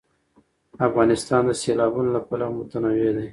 [0.87, 3.27] افغانستان د سیلابونه له پلوه متنوع دی.